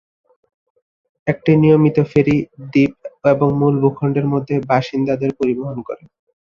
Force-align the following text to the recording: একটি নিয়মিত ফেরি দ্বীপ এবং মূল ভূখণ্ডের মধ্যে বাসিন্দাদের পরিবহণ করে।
একটি 1.27 1.51
নিয়মিত 1.61 1.97
ফেরি 2.11 2.37
দ্বীপ 2.65 2.93
এবং 3.25 3.47
মূল 3.59 3.75
ভূখণ্ডের 3.81 4.27
মধ্যে 4.33 4.55
বাসিন্দাদের 4.69 5.31
পরিবহণ 5.39 5.77
করে। 5.87 6.03